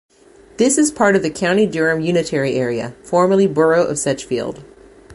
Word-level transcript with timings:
This 0.57 0.79
is 0.79 0.91
part 0.91 1.15
of 1.15 1.21
the 1.21 1.29
County 1.29 1.67
Durham 1.67 2.01
unitary 2.01 2.55
area, 2.55 2.95
formally 3.03 3.45
Borough 3.45 3.85
of 3.85 3.99
Sedgefield. 3.99 4.63